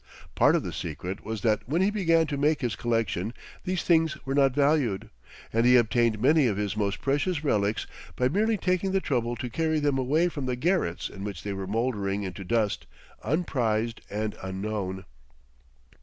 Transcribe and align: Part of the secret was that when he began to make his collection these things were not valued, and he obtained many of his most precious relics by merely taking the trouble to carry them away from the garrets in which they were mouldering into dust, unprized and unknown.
Part 0.33 0.55
of 0.55 0.63
the 0.63 0.73
secret 0.73 1.23
was 1.23 1.41
that 1.41 1.61
when 1.69 1.83
he 1.83 1.91
began 1.91 2.25
to 2.25 2.35
make 2.35 2.61
his 2.61 2.75
collection 2.75 3.35
these 3.65 3.83
things 3.83 4.17
were 4.25 4.33
not 4.33 4.55
valued, 4.55 5.11
and 5.53 5.63
he 5.63 5.75
obtained 5.75 6.19
many 6.19 6.47
of 6.47 6.57
his 6.57 6.75
most 6.75 7.01
precious 7.01 7.43
relics 7.43 7.85
by 8.15 8.27
merely 8.27 8.57
taking 8.57 8.93
the 8.93 8.99
trouble 8.99 9.35
to 9.35 9.47
carry 9.47 9.79
them 9.79 9.99
away 9.99 10.27
from 10.27 10.47
the 10.47 10.55
garrets 10.55 11.07
in 11.07 11.23
which 11.23 11.43
they 11.43 11.53
were 11.53 11.67
mouldering 11.67 12.23
into 12.23 12.43
dust, 12.43 12.87
unprized 13.23 14.01
and 14.09 14.35
unknown. 14.41 15.05